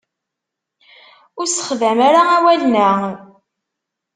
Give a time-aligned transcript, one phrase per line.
[1.39, 2.89] Ur sexdam ara awalen-a.